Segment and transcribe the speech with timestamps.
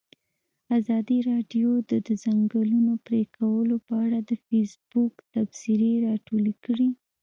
[0.77, 6.89] ازادي راډیو د د ځنګلونو پرېکول په اړه د فیسبوک تبصرې راټولې کړي.